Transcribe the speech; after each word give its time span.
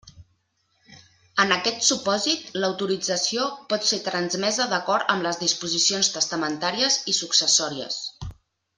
En 1.43 1.53
aquest 1.55 1.85
supòsit, 1.87 2.47
l'autorització 2.63 3.45
pot 3.75 3.87
ser 3.91 4.01
transmesa 4.09 4.67
d'acord 4.73 5.15
amb 5.17 5.29
les 5.29 5.39
disposicions 5.45 6.11
testamentàries 6.19 6.99
i 7.15 7.17
successòries. 7.23 8.05